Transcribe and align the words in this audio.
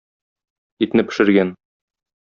Итне 0.87 1.07
пешергән. 1.11 1.55